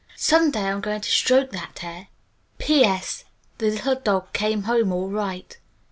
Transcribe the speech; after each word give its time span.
Some 0.15 0.49
day 0.49 0.61
I'm 0.61 0.81
going 0.81 1.01
to 1.01 1.09
stroke 1.11 1.51
that 1.51 1.77
hair." 1.77 2.07
(Yes!) 2.07 2.07
"P. 2.57 2.83
S. 2.83 3.23
The 3.59 3.69
Little 3.69 3.93
Dog 3.93 4.33
came 4.33 4.63
home 4.63 4.91
all 4.91 5.09
right." 5.11 5.55